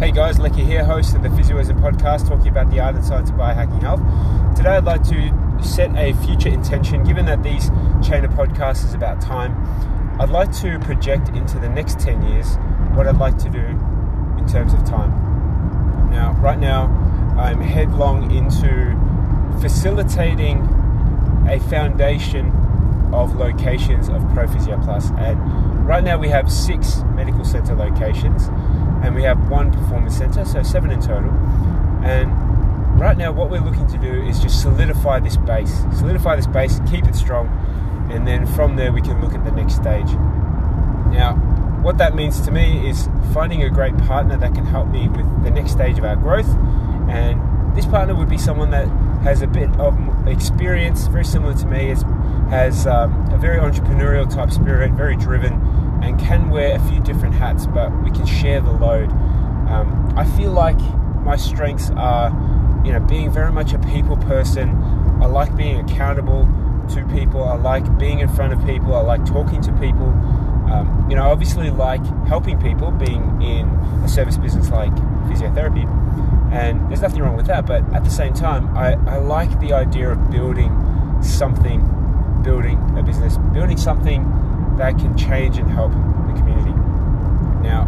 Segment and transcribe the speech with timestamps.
[0.00, 3.28] Hey guys, Lecky here, host of the Physioism podcast, talking about the art and science
[3.28, 4.00] of biohacking health.
[4.56, 7.68] Today I'd like to set a future intention, given that these
[8.02, 9.54] chain of podcasts is about time.
[10.18, 12.56] I'd like to project into the next 10 years
[12.96, 13.60] what I'd like to do
[14.38, 15.10] in terms of time.
[16.10, 16.86] Now, right now,
[17.38, 18.96] I'm headlong into
[19.60, 20.60] facilitating
[21.46, 22.48] a foundation
[23.12, 25.10] of locations of ProPhysio Plus.
[25.18, 28.48] And right now we have six medical center locations
[29.02, 31.30] and we have one performance center, so seven in total.
[32.04, 32.30] And
[33.00, 36.80] right now, what we're looking to do is just solidify this base, solidify this base,
[36.90, 37.48] keep it strong,
[38.10, 40.10] and then from there we can look at the next stage.
[41.12, 41.36] Now,
[41.82, 45.44] what that means to me is finding a great partner that can help me with
[45.44, 46.48] the next stage of our growth.
[47.08, 47.40] And
[47.74, 48.86] this partner would be someone that
[49.22, 49.96] has a bit of
[50.28, 51.86] experience, very similar to me,
[52.50, 55.54] has, um, a very entrepreneurial type spirit, very driven,
[56.02, 59.10] and can wear a few different hats, but we can share the load.
[59.68, 60.78] Um, I feel like
[61.24, 62.30] my strengths are,
[62.84, 64.70] you know, being very much a people person.
[65.22, 66.48] I like being accountable
[66.94, 67.44] to people.
[67.44, 68.94] I like being in front of people.
[68.94, 70.08] I like talking to people.
[70.70, 73.68] Um, you know, I obviously like helping people, being in
[74.04, 74.94] a service business like
[75.28, 75.84] physiotherapy,
[76.52, 77.66] and there's nothing wrong with that.
[77.66, 80.72] But at the same time, I, I like the idea of building
[81.22, 81.80] something,
[82.42, 84.22] building a business, building something
[84.80, 86.72] that can change and help the community.
[87.62, 87.82] Now,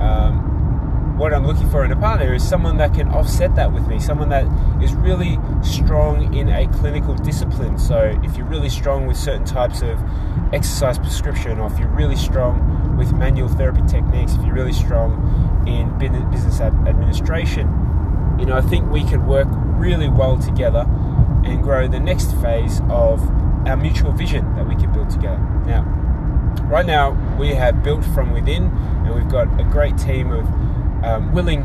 [0.00, 3.86] um, what I'm looking for in a partner is someone that can offset that with
[3.86, 4.46] me, someone that
[4.82, 7.78] is really strong in a clinical discipline.
[7.78, 10.00] So, if you're really strong with certain types of
[10.54, 15.66] exercise prescription, or if you're really strong with manual therapy techniques, if you're really strong
[15.66, 17.68] in business administration,
[18.38, 20.86] you know, I think we could work really well together
[21.44, 23.20] and grow the next phase of
[23.66, 25.38] our mutual vision that we can build together.
[25.70, 25.82] Now,
[26.64, 30.44] right now we have built from within, and we've got a great team of
[31.04, 31.62] um, willing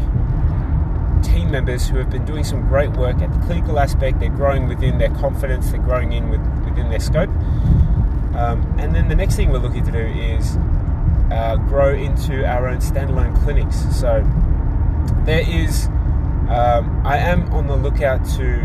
[1.23, 4.19] team members who have been doing some great work at the clinical aspect.
[4.19, 7.29] They're growing within their confidence, they're growing in with, within their scope.
[8.35, 10.55] Um, and then the next thing we're looking to do is
[11.31, 13.77] uh, grow into our own standalone clinics.
[13.99, 14.23] So
[15.25, 15.87] there is,
[16.47, 18.61] um, I am on the lookout to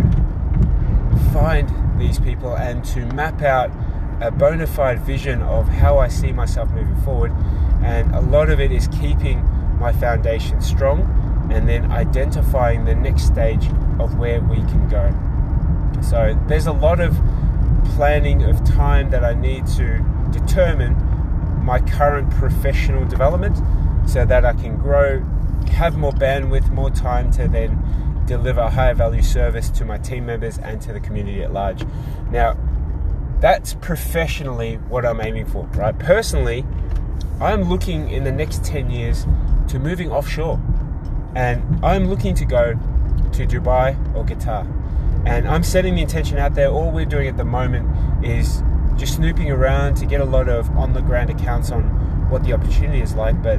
[1.32, 3.70] find these people and to map out
[4.20, 7.32] a bona fide vision of how I see myself moving forward.
[7.82, 9.44] And a lot of it is keeping
[9.78, 13.66] my foundation strong and then identifying the next stage
[13.98, 15.12] of where we can go.
[16.02, 17.18] So there's a lot of
[17.94, 20.94] planning of time that I need to determine
[21.64, 23.58] my current professional development
[24.08, 25.20] so that I can grow,
[25.72, 30.58] have more bandwidth, more time to then deliver higher value service to my team members
[30.58, 31.84] and to the community at large.
[32.30, 32.56] Now,
[33.40, 35.98] that's professionally what I'm aiming for, right?
[35.98, 36.64] Personally,
[37.40, 39.26] I'm looking in the next 10 years
[39.68, 40.60] to moving offshore.
[41.34, 44.66] And I'm looking to go to Dubai or Qatar.
[45.26, 46.68] And I'm setting the intention out there.
[46.68, 48.62] All we're doing at the moment is
[48.96, 51.82] just snooping around to get a lot of on the ground accounts on
[52.28, 53.42] what the opportunity is like.
[53.42, 53.58] But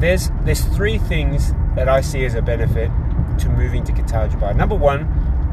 [0.00, 2.90] there's there's three things that I see as a benefit
[3.38, 4.54] to moving to Qatar Dubai.
[4.56, 5.06] Number one,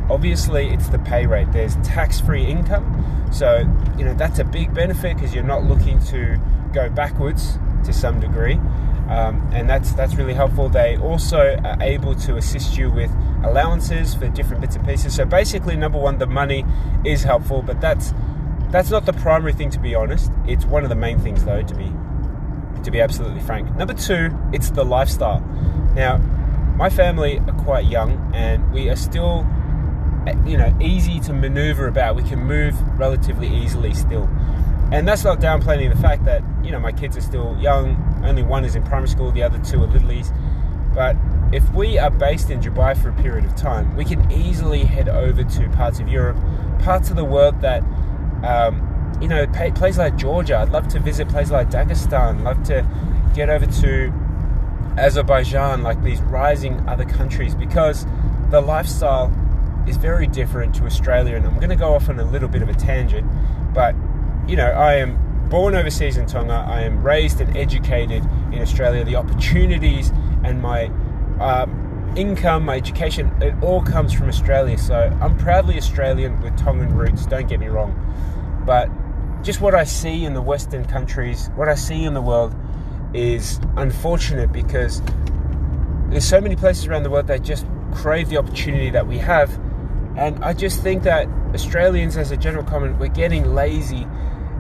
[0.10, 1.52] obviously, it's the pay rate.
[1.52, 3.60] There's tax-free income, so
[3.98, 6.40] you know that's a big benefit because you're not looking to
[6.74, 8.56] go backwards to some degree,
[9.10, 10.70] um, and that's that's really helpful.
[10.70, 13.12] They also are able to assist you with
[13.44, 15.16] allowances for different bits and pieces.
[15.16, 16.66] So basically, number one, the money
[17.04, 18.14] is helpful, but that's
[18.72, 20.32] that's not the primary thing to be honest.
[20.48, 21.92] It's one of the main things though to be
[22.84, 23.74] to be absolutely frank.
[23.76, 25.40] Number two, it's the lifestyle.
[25.96, 26.18] Now,
[26.76, 29.46] my family are quite young and we are still
[30.46, 32.16] you know easy to maneuver about.
[32.16, 34.30] We can move relatively easily still.
[34.92, 37.98] And that's not downplaying the fact that you know my kids are still young.
[38.24, 40.34] Only one is in primary school the other two are littlies
[40.94, 41.18] but
[41.52, 45.10] if we are based in dubai for a period of time we can easily head
[45.10, 46.38] over to parts of europe
[46.80, 47.82] parts of the world that
[48.44, 50.58] um, you know places like georgia.
[50.58, 52.44] I'd love to visit places like dagestan.
[52.44, 52.86] Love to
[53.34, 54.14] get over to
[54.98, 58.06] Azerbaijan, like these rising other countries, because
[58.50, 59.32] the lifestyle
[59.88, 61.36] is very different to Australia.
[61.36, 63.28] And I'm going to go off on a little bit of a tangent,
[63.74, 63.96] but
[64.48, 66.66] you know, I am born overseas in Tonga.
[66.68, 69.04] I am raised and educated in Australia.
[69.04, 70.10] The opportunities
[70.44, 70.86] and my
[71.40, 74.78] um, income, my education, it all comes from Australia.
[74.78, 77.94] So I'm proudly Australian with Tongan roots, don't get me wrong.
[78.66, 78.90] But
[79.44, 82.56] just what I see in the Western countries, what I see in the world,
[83.14, 85.02] is unfortunate because
[86.10, 89.60] there's so many places around the world that just crave the opportunity that we have.
[90.16, 94.08] And I just think that Australians, as a general comment, we're getting lazy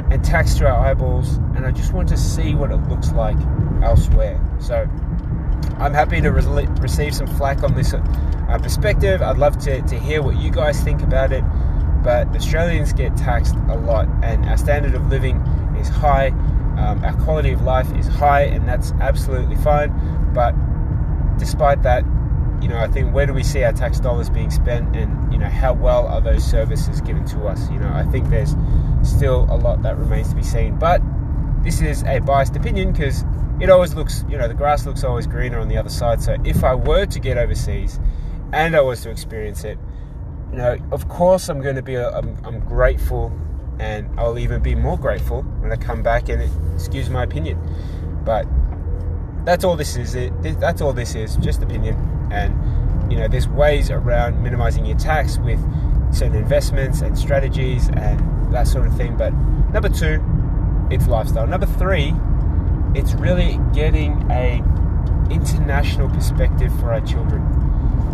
[0.10, 1.38] and taxed to our eyeballs.
[1.56, 3.38] And I just want to see what it looks like
[3.84, 4.40] elsewhere.
[4.60, 4.88] So
[5.78, 9.22] I'm happy to re- receive some flack on this uh, perspective.
[9.22, 11.44] I'd love to, to hear what you guys think about it.
[12.04, 15.38] But Australians get taxed a lot, and our standard of living
[15.80, 16.30] is high.
[16.78, 19.92] Um, our quality of life is high, and that's absolutely fine.
[20.34, 20.54] But
[21.38, 22.04] despite that,
[22.64, 25.38] you know, I think where do we see our tax dollars being spent, and you
[25.38, 27.70] know, how well are those services given to us?
[27.70, 28.56] You know, I think there's
[29.04, 30.80] still a lot that remains to be seen.
[30.80, 31.02] But
[31.62, 33.26] this is a biased opinion because
[33.60, 36.22] it always looks, you know, the grass looks always greener on the other side.
[36.22, 38.00] So if I were to get overseas
[38.54, 39.78] and I was to experience it,
[40.52, 43.38] you know, of course I'm going to be, a, I'm, I'm grateful
[43.78, 46.42] and I'll even be more grateful when I come back and
[46.74, 47.60] excuse my opinion.
[48.24, 48.48] But
[49.46, 50.16] that's all this is.
[50.16, 52.23] It, that's all this is, just opinion.
[52.34, 55.60] And you know, there's ways around minimizing your tax with
[56.14, 59.16] certain investments and strategies and that sort of thing.
[59.16, 59.34] But
[59.72, 60.24] number two,
[60.90, 61.48] it's lifestyle.
[61.48, 62.14] Number three,
[62.96, 64.64] it's really getting a
[65.32, 67.42] international perspective for our children.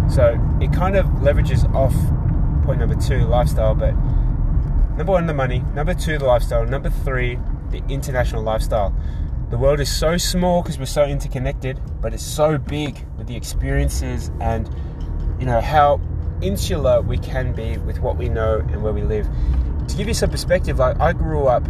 [0.10, 1.94] So it kind of leverages off
[2.66, 3.92] point number two, lifestyle, but
[4.98, 5.60] number one, the money.
[5.74, 6.66] Number two, the lifestyle.
[6.66, 7.40] Number three,
[7.72, 8.94] the international lifestyle.
[9.50, 13.36] The world is so small because we're so interconnected, but it's so big with the
[13.36, 14.70] experiences and
[15.40, 16.00] you know how
[16.44, 19.28] insular we can be with what we know and where we live.
[19.88, 21.68] To give you some perspective, like I grew up,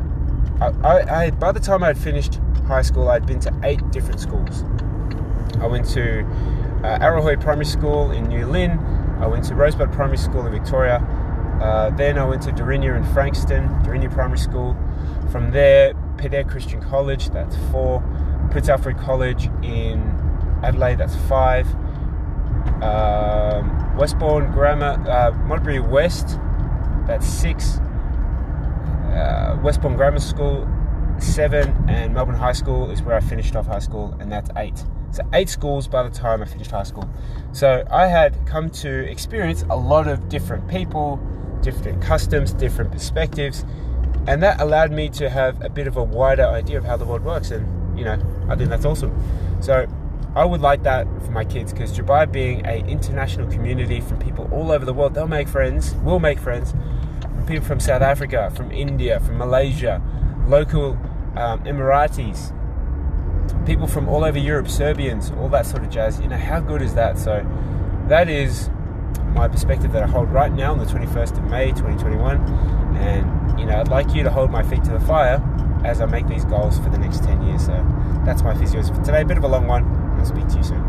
[0.60, 3.92] I, I, I by the time I had finished high school, I'd been to eight
[3.92, 4.66] different schools.
[5.62, 6.26] I went to
[6.84, 8.78] uh, Primary School in New Lynn.
[9.22, 10.98] I went to Rosebud Primary School in Victoria.
[11.62, 14.76] Uh, then I went to Derinya in Frankston, Derinya Primary School.
[15.31, 18.04] From there, Pedder Christian College, that's four.
[18.51, 20.01] Prince Alfred College in
[20.63, 21.66] Adelaide, that's five.
[22.83, 26.38] Um, Westbourne Grammar, uh, West,
[27.07, 27.77] that's six.
[29.13, 30.68] Uh, Westbourne Grammar School,
[31.19, 34.83] seven, and Melbourne High School is where I finished off high school, and that's eight.
[35.12, 37.10] So eight schools by the time I finished high school.
[37.54, 41.18] So I had come to experience a lot of different people,
[41.62, 43.66] different customs, different perspectives,
[44.27, 47.06] and that allowed me to have a bit of a wider idea of how the
[47.06, 47.51] world works.
[47.51, 48.19] And you know,
[48.50, 49.13] I think that's awesome.
[49.62, 49.88] So
[50.36, 54.48] I would like that for my kids because Dubai being an international community from people
[54.51, 56.74] all over the world, they'll make friends, will make friends.
[57.21, 60.01] From people from South Africa, from India, from Malaysia,
[60.48, 60.92] local
[61.36, 62.56] um, Emiratis,
[63.66, 66.19] people from all over Europe, Serbians, all that sort of jazz.
[66.19, 67.18] You know, how good is that?
[67.18, 67.45] So,
[68.07, 68.69] that is
[69.33, 72.38] my perspective that I hold right now on the 21st of May 2021.
[72.98, 75.44] And, you know, I'd like you to hold my feet to the fire
[75.85, 77.65] as I make these goals for the next 10 years.
[77.65, 77.73] So,
[78.25, 79.21] that's my physios for today.
[79.21, 79.85] A bit of a long one.
[80.17, 80.83] I'll speak to you soon.